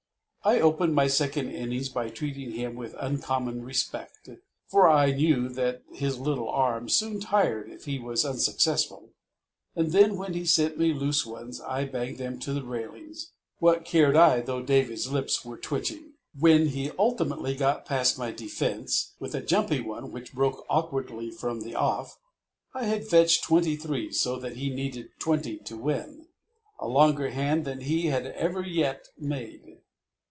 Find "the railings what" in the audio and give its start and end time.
12.53-13.85